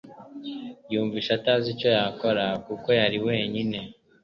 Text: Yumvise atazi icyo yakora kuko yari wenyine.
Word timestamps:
Yumvise 0.91 1.29
atazi 1.37 1.65
icyo 1.75 1.89
yakora 1.97 2.45
kuko 2.65 2.87
yari 2.99 3.17
wenyine. 3.25 3.77